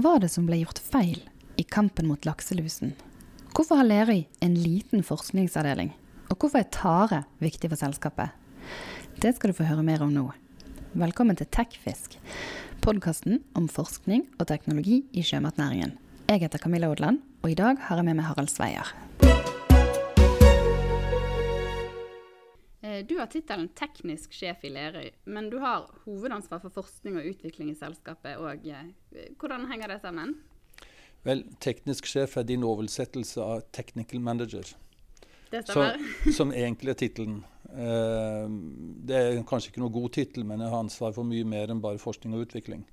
[0.00, 1.18] Var det som ble gjort feil
[1.60, 2.94] i kampen mot lakselusen?
[3.52, 5.90] Hvorfor har Lerøy en liten forskningsavdeling?
[6.32, 8.32] Og hvorfor er tare viktig for selskapet?
[9.20, 10.24] Det skal du få høre mer om nå.
[10.96, 12.16] Velkommen til Tekfisk,
[12.80, 15.92] podkasten om forskning og teknologi i sjømatnæringen.
[16.32, 18.94] Jeg heter Camilla Odland, og i dag har jeg med meg Harald Sveier.
[23.08, 27.70] Du har tittelen teknisk sjef i Lerøy, men du har hovedansvar for forskning og utvikling
[27.72, 28.36] i selskapet.
[28.40, 28.92] Og eh,
[29.40, 30.36] hvordan henger det sammen?
[31.26, 34.64] Vel, teknisk sjef er din oversettelse av technical manager,
[35.50, 35.90] Det så,
[36.32, 37.42] som egentlig er tittelen.
[37.70, 38.46] Eh,
[39.04, 41.82] det er kanskje ikke noe god tittel, men jeg har ansvar for mye mer enn
[41.84, 42.86] bare forskning og utvikling.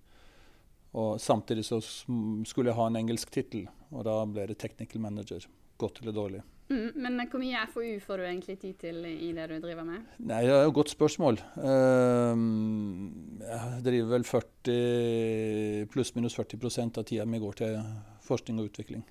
[0.97, 5.47] Og Samtidig så skulle jeg ha en engelsk tittel, og da ble det technical manager.
[5.77, 6.43] Godt eller dårlig.
[6.67, 10.07] Mm, men hvor mye FoU får du egentlig tid til i det du driver med?
[10.19, 11.39] Nei, det er jo et godt spørsmål.
[11.63, 12.41] Eh,
[13.47, 17.77] jeg driver vel 40, pluss-minus 40% av tida mi går til
[18.27, 19.05] forskning og utvikling.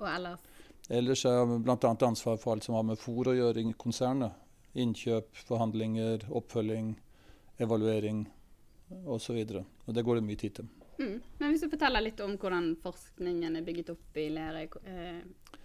[0.00, 0.46] Og ellers?
[0.88, 1.76] Ellers har jeg bl.a.
[2.08, 4.40] ansvar for alt som har med fôr å gjøre i konsernet.
[4.74, 6.94] Innkjøp, forhandlinger, oppfølging,
[7.62, 8.24] evaluering
[9.04, 9.44] osv.
[9.44, 10.72] Det går det mye tid til.
[10.98, 11.20] Mm.
[11.38, 14.66] Men hvis du forteller litt om hvordan forskningen er bygget opp i Lerøy.
[14.88, 15.60] Eh,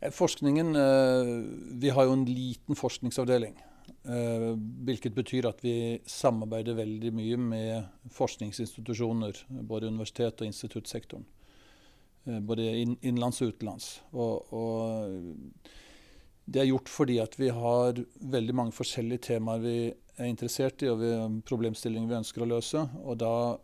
[0.00, 1.44] Forskningen eh,
[1.82, 3.56] Vi har jo en liten forskningsavdeling.
[4.04, 4.54] eh,
[4.86, 9.42] Hvilket betyr at vi samarbeider veldig mye med forskningsinstitusjoner.
[9.48, 11.24] Både universitet og instituttsektoren.
[12.26, 14.00] eh, Både inn- innenlands og utenlands.
[14.12, 15.34] Og, og
[16.46, 19.76] det er gjort fordi at vi har veldig mange forskjellige temaer vi
[20.18, 22.86] er interessert i, og vi problemstillinger vi ønsker å løse.
[23.04, 23.58] Og da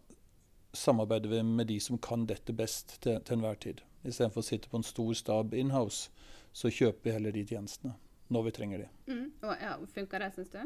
[0.74, 3.80] samarbeider vi med de som kan dette best til, til enhver tid.
[4.04, 6.10] Istedenfor å sitte på en stor stab inhouse,
[6.54, 7.96] så kjøper vi heller de tjenestene
[8.32, 8.88] når vi trenger de.
[9.10, 9.26] mm.
[9.44, 10.60] og, ja, Funker det, syns du?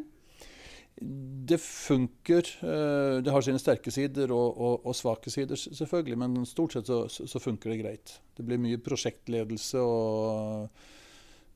[1.49, 2.47] Det funker.
[2.67, 6.91] eh, Det har sine sterke sider og, og, og svake sider, selvfølgelig, men stort sett
[6.91, 8.15] så, så funker det greit.
[8.37, 10.69] Det blir mye prosjektledelse og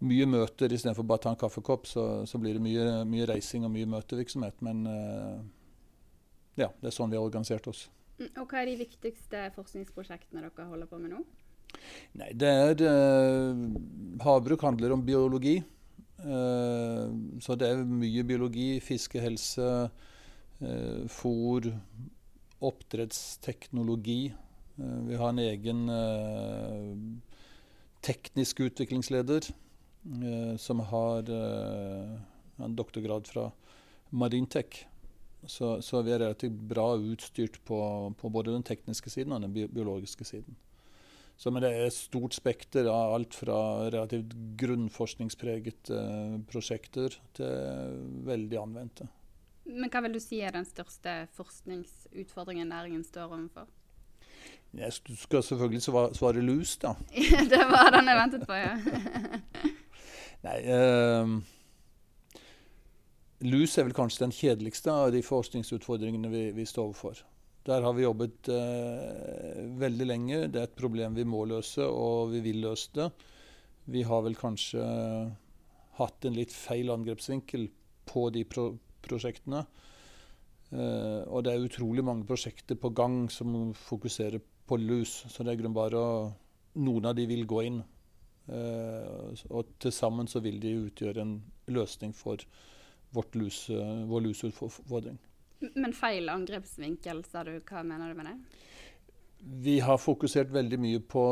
[0.02, 1.86] mye møter istedenfor bare å ta en kaffekopp.
[1.90, 4.62] Så, så blir det mye, mye reising og mye møtevirksomhet.
[4.62, 5.42] Men eh,
[6.62, 7.88] ja, det er sånn vi har organisert oss.
[8.18, 8.30] Mm.
[8.42, 11.22] Og hva er de viktigste forskningsprosjektene dere holder på med nå?
[12.20, 13.60] Nei, det er eh,
[14.20, 15.56] Havbruk handler om biologi.
[16.22, 17.04] Eh,
[17.42, 19.68] så det er mye biologi, fiskehelse,
[20.60, 21.70] eh, fôr,
[22.62, 24.22] oppdrettsteknologi.
[24.76, 25.80] Vi har en egen
[28.02, 29.48] teknisk utviklingsleder
[30.58, 33.50] som har en doktorgrad fra
[34.10, 34.86] Marintech.
[35.44, 37.78] Så, så vi er relativt bra utstyrt på,
[38.18, 40.56] på både den tekniske siden og den biologiske siden.
[41.36, 43.56] Så men det er et stort spekter av alt fra
[43.90, 47.96] relativt grunnforskningspregete eh, prosjekter til
[48.28, 49.08] veldig anvendte.
[49.66, 53.66] Men hva vil du si er den største forskningsutfordringen næringen står overfor?
[54.74, 56.94] Jeg sk- skal selvfølgelig svare, svare lus, da.
[57.52, 58.72] det var den jeg ventet på, ja.
[60.46, 61.36] Nei, uh,
[63.46, 67.20] lus er vel kanskje den kjedeligste av de forskningsutfordringene vi, vi står overfor.
[67.62, 70.38] Der har vi jobbet eh, veldig lenge.
[70.50, 73.08] Det er et problem vi må løse, og vi vil løse det.
[73.92, 74.82] Vi har vel kanskje
[75.98, 77.68] hatt en litt feil angrepsvinkel
[78.08, 79.62] på de pro prosjektene.
[80.72, 85.20] Eh, og det er utrolig mange prosjekter på gang som fokuserer på lus.
[85.30, 86.14] Så det er grunn bare å
[86.72, 87.82] Noen av de vil gå inn.
[88.48, 91.34] Eh, og til sammen så vil de utgjøre en
[91.68, 92.40] løsning for
[93.36, 95.18] lus, vår lusutfordring.
[95.74, 97.54] Men feil angrepsvinkel, sa du.
[97.60, 98.36] Hva mener du med det?
[99.62, 101.24] Vi har fokusert veldig mye på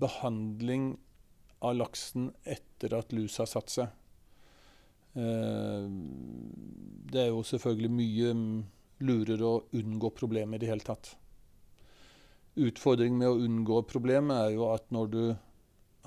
[0.00, 0.94] behandling
[1.60, 3.88] av laksen etter at lus har satt seg.
[5.18, 5.88] Eh,
[7.08, 8.32] Det er jo selvfølgelig mye
[9.08, 11.14] lurere å unngå problemet i det hele tatt.
[12.58, 15.22] Utfordringen med å unngå problemet er jo at når du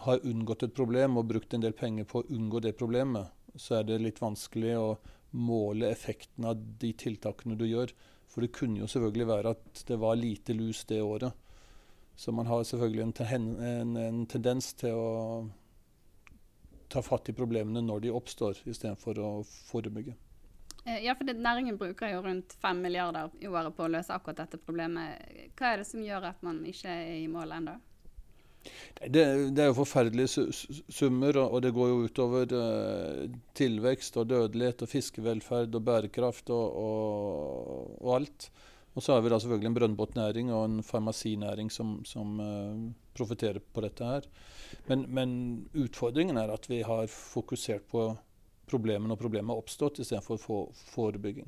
[0.06, 3.80] har unngått et problem og brukt en del penger på å unngå det problemet, så
[3.80, 4.88] er det litt vanskelig å
[5.32, 7.94] måle effekten av de tiltakene du gjør.
[8.32, 11.34] For det kunne jo selvfølgelig være at det var lite lus det året.
[12.16, 15.50] Så man har selvfølgelig en, ten- en, en tendens til å
[16.92, 19.30] ta fatt i problemene når de oppstår, istedenfor å
[19.72, 20.16] forebygge.
[20.86, 24.14] Eh, Ja, for det, Næringen bruker jo rundt 5 milliarder i året på å løse
[24.16, 25.24] akkurat dette problemet.
[25.56, 27.78] Hva er det som gjør at man ikke er i mål ennå?
[29.02, 29.24] Det,
[29.56, 34.28] det er jo forferdelige su- su- summer, og, det går jo utover eh, tilvekst og
[34.30, 38.52] dødelighet og fiskevelferd og bærekraft og, og, og alt.
[38.92, 43.62] Og så har vi da selvfølgelig en brønnbåtnæring og en farmasinæring som, som uh, profitterer
[43.64, 44.28] på dette her.
[44.90, 45.32] Men, men
[45.80, 48.10] utfordringen er at vi har fokusert på
[48.72, 51.48] problemet når problemet har oppstått, istedenfor for forebygging.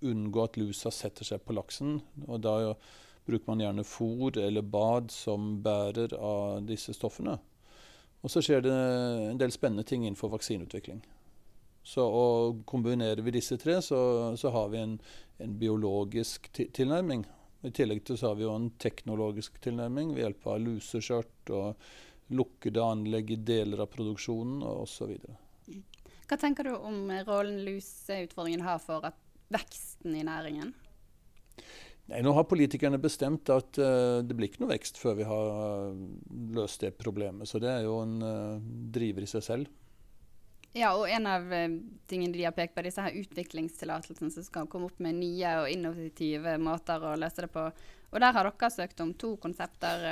[0.03, 2.01] unngå at lusa setter seg på laksen.
[2.27, 2.75] og Da
[3.27, 7.39] bruker man gjerne fôr eller bad som bærer av disse stoffene.
[8.23, 11.03] Og så skjer det en del spennende ting innenfor vaksineutvikling.
[11.83, 13.99] Så og Kombinerer vi disse tre, så,
[14.39, 14.97] så har vi en,
[15.43, 17.25] en biologisk tilnærming.
[17.63, 22.35] I tillegg til så har vi jo en teknologisk tilnærming ved hjelp av luseskjørt og
[22.35, 25.17] lukkede anlegg i deler av produksjonen osv.
[26.31, 29.11] Hva tenker du om rollen luseutfordringen har for
[29.53, 30.73] veksten i næringen?
[32.11, 35.53] Nei, nå har politikerne bestemt at uh, det blir ikke noe vekst før vi har
[35.53, 36.01] uh,
[36.57, 37.49] løst det problemet.
[37.49, 38.59] Så det er jo en uh,
[38.95, 39.79] driver i seg selv.
[40.73, 41.51] Ja, og en av
[42.09, 45.51] tingene de har pekt på, er disse her utviklingstillatelsene som skal komme opp med nye
[45.61, 47.67] og innovative måter å løse det på.
[48.09, 50.07] Og der har dere søkt om to konsepter.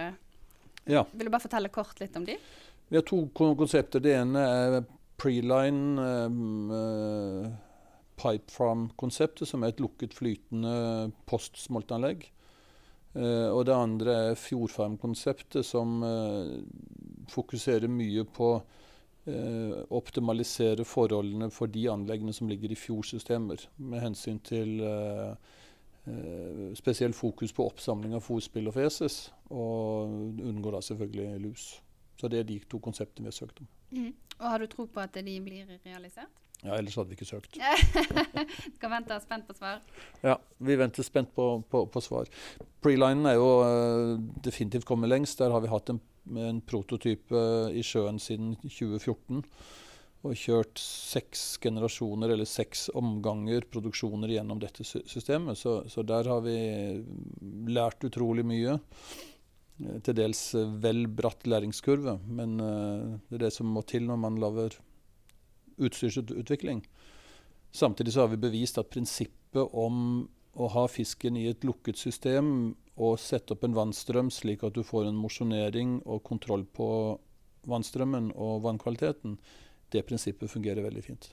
[0.84, 1.06] Ja.
[1.14, 2.36] Vil du bare fortelle kort litt om de?
[2.92, 4.04] Vi har to konsepter.
[4.04, 4.76] Det ene er
[5.20, 6.04] preline
[6.68, 7.48] uh,
[8.20, 12.28] pipe farm-konseptet, som er et lukket flytende postsmoltanlegg.
[13.16, 16.60] Uh, og det andre er fjordfarm-konseptet, som uh,
[17.32, 24.38] fokuserer mye på uh, optimalisere forholdene for de anleggene som ligger i fjordsystemer, med hensyn
[24.46, 24.78] til
[26.06, 30.08] Eh, spesielt fokus på oppsamling av fòrspill og feses, og
[30.48, 31.66] unngår da selvfølgelig lus.
[32.20, 33.68] Så det er de to konseptene vi har søkt om.
[33.90, 34.14] Mm.
[34.38, 36.32] Og Har du tro på at de blir realisert?
[36.60, 37.56] Ja, ellers hadde vi ikke søkt.
[38.76, 39.80] Skal vente spent på svar?
[40.20, 42.28] Ja, vi venter spent på, på, på svar.
[42.84, 45.40] Prelinen er jo uh, definitivt kommet lengst.
[45.40, 46.02] Der har vi hatt en,
[46.36, 49.40] en prototype i sjøen siden 2014
[50.20, 55.56] og kjørt seks generasjoner eller seks omganger produksjoner gjennom dette systemet.
[55.56, 56.58] Så, så, der har vi
[57.72, 58.76] lært utrolig mye.
[59.80, 60.42] Eh, til dels
[60.82, 64.76] vel bratt læringskurve, men uh, det er det som må til når man lager
[65.80, 66.84] utstyrsutvikling.
[67.72, 70.28] Samtidig så har vi bevist at prinsippet om
[70.58, 74.82] å ha fisken i et lukket system og sette opp en vannstrøm slik at du
[74.84, 76.88] får en mosjonering og kontroll på
[77.70, 79.36] vannstrømmen og vannkvaliteten,
[79.92, 81.30] det prinsippet fungerer veldig fint.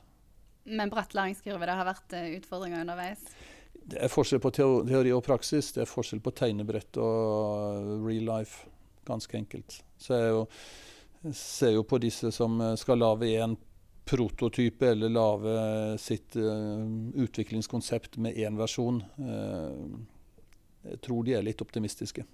[0.67, 3.23] Men bratt læringskurve, det har vært eh, utfordringer underveis?
[3.87, 5.69] Det er forskjell på teori og praksis.
[5.75, 8.67] Det er forskjell på tegnebrett og real life.
[9.07, 9.77] Ganske enkelt.
[10.01, 10.41] Så jeg, jo,
[11.31, 13.55] ser jo på disse som skal lage en
[14.07, 15.57] prototype eller lage
[16.01, 16.85] sitt uh,
[17.19, 19.01] utviklingskonsept med én versjon.
[19.19, 19.99] Uh,
[20.87, 22.25] jeg tror de er litt optimistiske.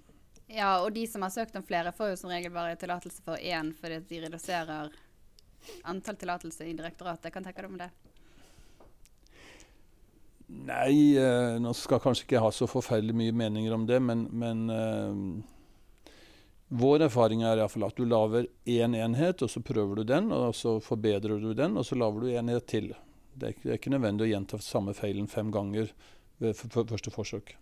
[0.46, 3.40] Ja, og de som har søkt om flere, får jo som regel bare tillatelse for
[3.40, 4.92] én fordi de reduserer
[5.88, 7.32] antall tillatelser i direktoratet.
[7.32, 7.90] Kan tenke deg om det?
[10.44, 14.26] Nei, eh, nå skal kanskje ikke jeg ha så forferdelig mye meninger om det, men,
[14.30, 15.22] men eh,
[16.68, 20.32] vår erfaring er iallfall at du lager én en enhet, og så prøver du den,
[20.32, 22.94] og så forbedrer du den, og så lager du enhet til.
[23.34, 25.92] Det er, det er ikke nødvendig å gjenta samme feilen fem ganger
[26.42, 27.54] ved første forsøk.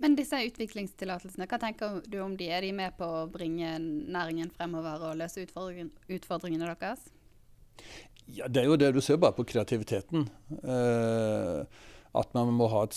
[0.00, 2.48] Men disse utviklingstillatelsene, hva tenker du om de?
[2.48, 7.04] Er de med på å bringe næringen fremover og løse utfordring, utfordringene deres?
[8.30, 10.28] Ja, Det er jo det du ser bare på kreativiteten.
[10.62, 11.64] Eh,
[12.20, 12.96] at man må ha et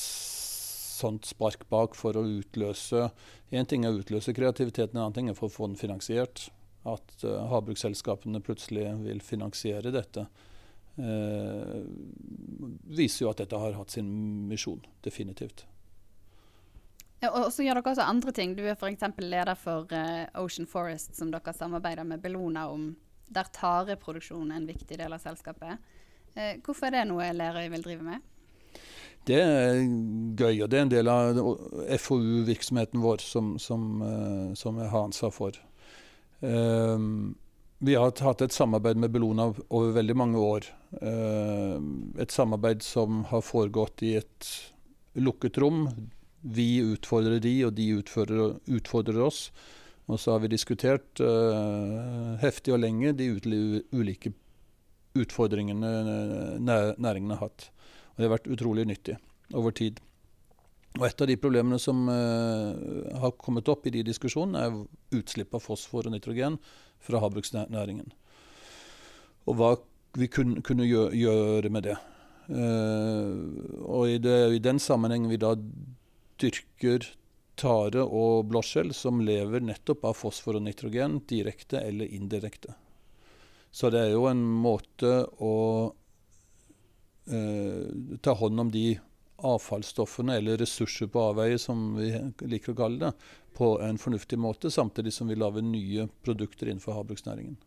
[1.04, 3.10] sånt spark bak for å utløse
[3.54, 6.48] Én ting er å utløse kreativiteten, en annen ting er for å få den finansiert.
[6.90, 10.26] At uh, havbruksselskapene plutselig vil finansiere dette,
[10.98, 11.84] uh,
[12.90, 14.10] viser jo at dette har hatt sin
[14.50, 14.82] misjon.
[15.06, 15.68] Definitivt.
[17.22, 18.58] Ja, og så gjør dere også andre ting.
[18.58, 19.06] Du er f.eks.
[19.22, 22.90] leder for uh, Ocean Forest, som dere samarbeider med Bellona om.
[23.34, 25.94] Der tareproduksjon er en viktig del av selskapet.
[26.66, 28.33] Hvorfor er det noe Lerøy vil drive med?
[29.28, 29.78] Det er
[30.36, 31.38] gøy, og det er en del av
[32.04, 35.60] FoU-virksomheten vår som, som, uh, som, jeg har ansvar for.
[36.42, 37.36] Um,
[37.84, 40.68] vi har hatt et samarbeid med Bellona over veldig mange år.
[42.22, 44.50] et samarbeid som har foregått i et
[45.20, 45.88] lukket rom
[46.44, 49.52] vi utfordrer de, og de utfordrer, utfordrer oss.
[50.12, 53.30] Og så har vi diskutert uh, heftig og lenge de
[53.92, 54.34] ulike
[55.16, 55.92] utfordringene
[56.60, 57.70] næringen har hatt.
[58.14, 59.18] Og det har vært utrolig nyttig
[59.58, 60.02] over tid.
[61.00, 62.74] Og Et av de problemene som uh,
[63.18, 66.60] har kommet opp i de diskusjonene, er utslipp av fosfor og nitrogen
[67.02, 68.14] fra havbruksnæringen.
[69.50, 69.72] Og hva
[70.14, 71.98] vi kun, kunne gjøre, med det.
[72.46, 75.56] Uh, og i, det, i den sammenheng vi da
[76.42, 77.10] dyrker
[77.58, 82.78] tare og blåskjell som lever nettopp av fosfor og nitrogen, direkte eller indirekte.
[83.74, 85.54] Så det er jo en måte å
[87.32, 88.88] uh, ta hånd om de
[89.44, 92.12] avfallsstoffene, eller ressurser på avveie, som vi
[92.48, 96.96] liker å kalle det, på en fornuftig måte, samtidig som vi lager nye produkter innenfor
[96.98, 97.58] havbruksnæringen.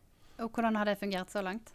[0.42, 1.72] Og Hvordan har det fungert så langt?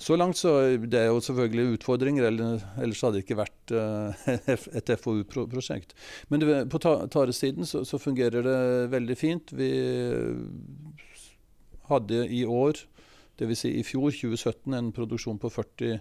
[0.00, 4.30] Så langt så det er jo selvfølgelig utfordringer, ellers hadde det ikke vært uh,
[4.78, 5.92] et FoU-prosjekt.
[6.32, 8.60] Men på taresiden så, så, fungerer det
[8.94, 9.52] veldig fint.
[9.52, 9.68] Vi
[11.90, 12.80] hadde i år,
[13.40, 13.60] dvs.
[13.60, 16.00] Si i fjor, 2017, en produksjon på 40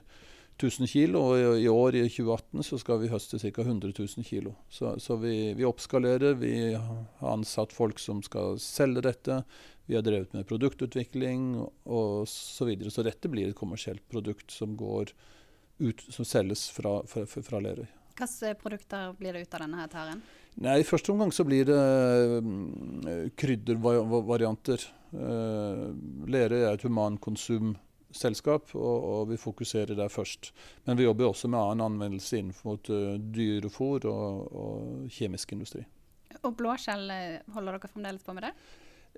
[0.64, 3.64] 000 kg, og i år, i 2018, så skal vi høste ca.
[3.64, 4.52] 100 000 kg.
[4.70, 6.38] Så, så vi, vi, oppskalerer.
[6.40, 9.42] Vi har ansatt folk som skal selge dette.
[9.90, 12.92] Vi har drevet med produktutvikling og så videre.
[12.94, 17.88] Så dette blir et kommersielt produkt som, ut, som selges fra, fra, fra Lerøy.
[18.20, 20.22] Hvilke produkter blir det ut av denne her taren?
[20.60, 24.84] Nei, I første omgang så blir det uh, kryddervarianter.
[25.14, 25.86] Uh,
[26.28, 27.78] Lerøy er et humankonsum
[28.16, 30.52] selskap, og, og, vi fokuserer der først.
[30.86, 35.86] Men vi jobber også med annen anvendelse innenfor uh, dyrefôr og, og, kjemisk industri.
[36.44, 38.54] Og blåskjell, eh, holder dere fremdeles på med det?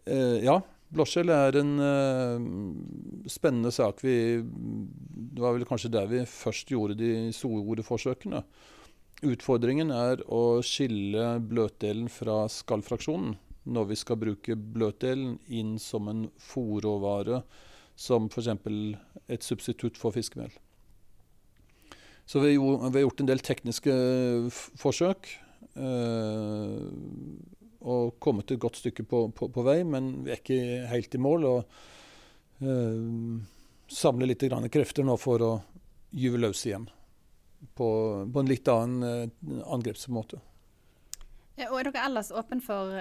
[0.06, 0.60] Eh, ja.
[0.92, 4.02] Blåskjell er en uh, spennende sak.
[4.04, 8.42] Vi, det var vel kanskje der vi først gjorde de store forsøkene.
[9.22, 13.38] Utfordringen er å skille bløtdelen fra skallfraksjonen
[13.70, 17.44] når vi skal bruke bløtdelen inn som en fòrråvare
[17.96, 18.50] som f.eks.
[19.30, 20.52] et substitutt for fiskemel.
[22.26, 23.94] Så vi, har gjort en del tekniske
[24.80, 25.28] forsøk.
[25.76, 26.86] Øh,
[27.82, 31.22] og kommet et godt stykke på, på, på, vei, men vi er ikke helt i
[31.22, 31.48] mål.
[31.50, 33.42] Og øh,
[33.92, 35.52] samler litt krefter nå for å
[36.12, 36.88] gyve løs igjen.
[37.78, 37.90] På,
[38.32, 40.40] på en litt annen øh, angrepsmåte.
[41.62, 42.96] Er dere ellers åpen for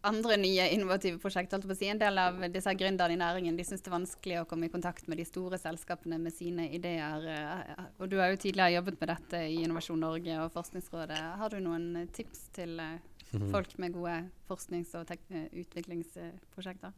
[0.00, 1.62] andre nye innovative prosjekter.
[1.74, 1.88] Si.
[1.88, 4.72] En del av disse gründerne i næringen de syns det er vanskelig å komme i
[4.72, 7.26] kontakt med de store selskapene med sine ideer.
[7.34, 11.18] Eh, og Du har jo tidligere jobbet med dette i Innovasjon Norge og Forskningsrådet.
[11.40, 12.98] Har du noen tips til eh,
[13.32, 13.50] mhm.
[13.50, 15.10] folk med gode forsknings- og
[15.52, 16.94] utviklingsprosjekter?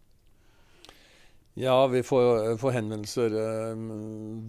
[1.59, 3.81] Ja, vi får, får henvendelser eh,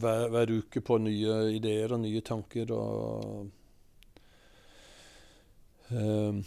[0.01, 2.72] hver, hver, uke på nye ideer og nye tanker.
[2.75, 3.50] og
[5.89, 6.43] um,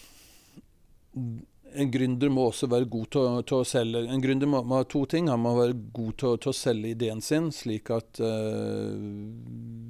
[1.74, 4.04] en gründer må også være god til, å selge.
[4.10, 5.28] En gründer må, må, ha to ting.
[5.32, 8.94] Han må være god til, å selge ideen sin, slik at uh,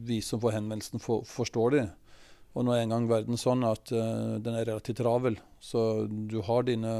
[0.09, 1.85] vi som får henvendelsen, for, forstår det.
[2.55, 5.39] Og nå er en gang verden sånn at uh, den er relativt travel.
[5.61, 6.95] Så du har dine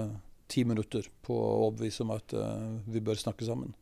[0.51, 3.75] ti minutter på å overbevise om at uh, vi bør snakke sammen.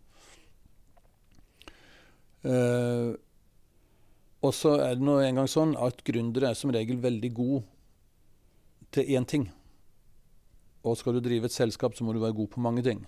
[4.42, 7.60] og så er det nå en gang sånn at gründere er som regel veldig gode
[8.90, 9.44] til én ting.
[10.82, 13.04] Og skal du drive et selskap, så må du være god på mange ting.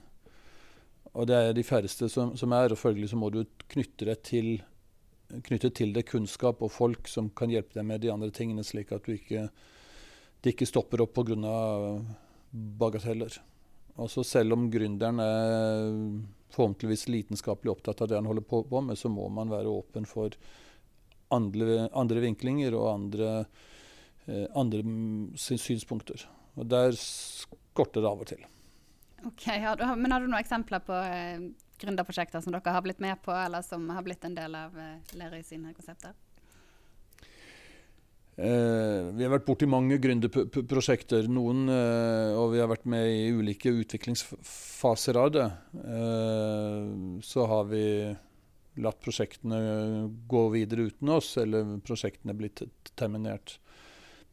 [1.15, 4.23] Og det er de færreste som, som er, og følgelig så må du knytte deg
[4.27, 4.55] til
[5.43, 8.93] knytte til det kunnskap og folk som kan hjelpe deg med de andre tingene, slik
[8.95, 9.49] at du ikke,
[10.45, 11.57] de ikke stopper opp pga.
[12.53, 13.41] bagateller.
[13.99, 15.89] Altså selv om gründeren er
[16.55, 20.07] forhåpentligvis lidenskapelig opptatt av det han holder på, på med, så må man være åpen
[20.07, 20.35] for
[21.35, 23.47] andre, andre vinklinger og andre,
[24.27, 24.83] eh, andre
[25.39, 26.27] synspunkter.
[26.55, 26.95] Og Der
[27.77, 28.45] kortere av og til.
[29.25, 31.49] Ok, har du, Men har du noen eksempler på eh,
[31.81, 35.17] gründerprosjekter som dere har blitt med på, eller som har blitt en del av eh,
[35.19, 36.15] Lerøy sine konsepter?
[38.35, 41.29] Eh, vi har vært borti mange gründerprosjekter.
[41.31, 45.49] Noen, eh, og vi har vært med i ulike utviklingsfaser av det.
[45.79, 46.89] Eh,
[47.23, 47.85] så har vi
[48.83, 52.65] latt prosjektene gå videre uten oss, eller prosjektene blitt
[52.99, 53.61] terminert.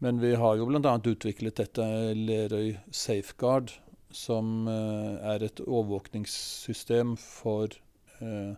[0.01, 0.95] Men vi har jo bl.a.
[1.05, 1.85] utviklet dette
[2.17, 3.69] Lerøy Safeguard,
[4.09, 7.69] som uh, er et overvåkningssystem for
[8.17, 8.57] uh,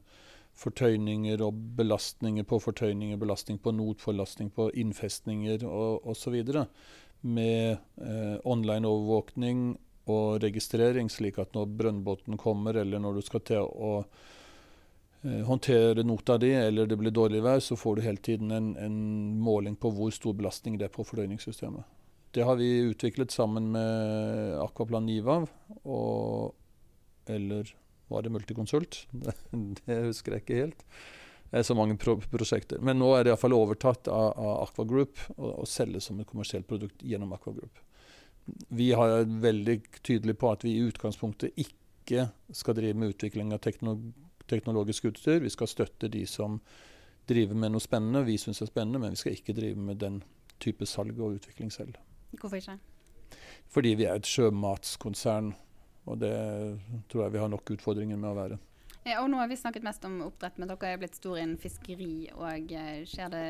[0.56, 6.38] fortøyninger og belastninger på fortøyninger, belastning på notforlastning på innfestninger og osv.
[7.24, 9.64] Med eh, online overvåkning
[10.12, 14.43] og registrering, slik at når brønnbåten kommer, eller når du skal til å Eh,
[15.24, 18.98] håndtere nota di, eller det blir dårlig vær, så får du hele tiden en, en,
[19.40, 21.86] måling på hvor stor belastning det er på fordøyningssystemet.
[22.34, 25.44] Det har vi utviklet sammen med Aquaplan Niva,
[25.86, 26.56] og,
[27.30, 27.72] eller
[28.12, 29.06] var det Multiconsult?
[29.12, 29.36] Det,
[29.86, 30.84] det husker jeg ikke helt.
[31.54, 32.82] Det er så mange pro prosjekter.
[32.82, 36.28] Men nå er det iallfall overtatt av, av Aqua Group og, og selges som et
[36.28, 37.80] kommersielt produkt gjennom Aqua Group.
[38.74, 43.62] Vi har veldig tydelig på at vi i utgangspunktet ikke skal drive med utvikling av
[43.64, 44.12] teknologi
[44.50, 45.42] teknologisk utstyr.
[45.44, 46.60] Vi skal støtte de som
[47.30, 50.22] driver med noe spennende vi syns er spennende, men vi skal ikke drive med den
[50.64, 51.96] type salg og utvikling selv.
[52.40, 52.78] Hvorfor ikke?
[53.74, 55.54] Fordi vi er et sjømatskonsern,
[56.06, 56.36] og det
[57.10, 58.60] tror jeg vi har nok utfordringer med å være.
[59.04, 61.60] Ja, og nå har vi snakket mest om oppdrett, men dere er blitt store innen
[61.60, 62.30] fiskeri.
[62.38, 63.46] og eh, Skjer det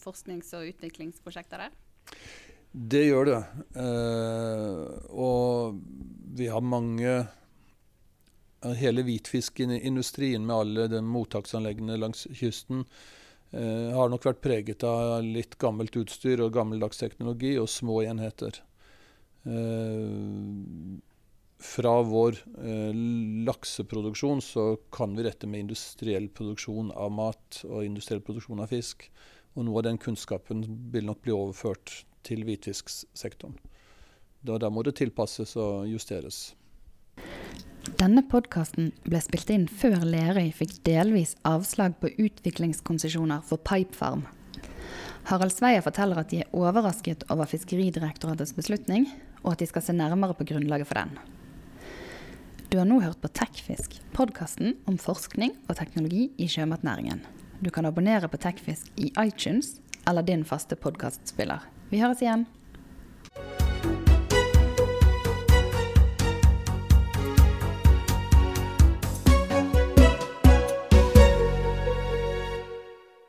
[0.00, 1.76] forsknings- og utviklingsprosjekter der?
[2.70, 3.38] Det gjør det.
[3.80, 4.82] Eh,
[5.16, 5.80] og
[6.36, 7.14] vi har mange
[8.60, 12.82] Hele hvitfiskindustrien med alle de mottaksanleggene langs kysten
[13.56, 18.60] eh, har nok vært preget av litt gammelt utstyr og gammeldags teknologi og små enheter.
[19.48, 21.00] Eh,
[21.60, 22.92] fra vår eh,
[23.48, 29.08] lakseproduksjon så kan vi dette med industriell produksjon av mat og industriell produksjon av fisk.
[29.56, 30.62] Og noe av den kunnskapen
[30.92, 33.56] vil nok bli overført til hvitfisksektoren.
[34.40, 36.50] Da, da må det tilpasses og justeres.
[37.80, 44.26] Denne podkasten ble spilt inn før Lerøy fikk delvis avslag på utviklingskonsesjoner for Pipefarm.
[45.30, 49.08] Harald Sveier forteller at de er overrasket over Fiskeridirektoratets beslutning,
[49.40, 51.16] og at de skal se nærmere på grunnlaget for den.
[52.70, 57.24] Du har nå hørt på Tekfisk, podkasten om forskning og teknologi i sjømatnæringen.
[57.64, 61.64] Du kan abonnere på Tekfisk i iTunes eller din faste podkastspiller.
[61.90, 62.44] Vi høres igjen.